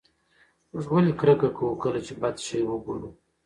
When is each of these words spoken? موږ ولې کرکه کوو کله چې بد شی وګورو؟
موږ 0.71 0.85
ولې 0.93 1.13
کرکه 1.19 1.49
کوو 1.57 1.79
کله 1.83 1.99
چې 2.05 2.13
بد 2.21 2.35
شی 2.45 2.59
وګورو؟ 2.65 3.09